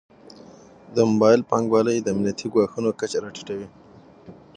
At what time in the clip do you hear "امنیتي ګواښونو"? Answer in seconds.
2.15-2.89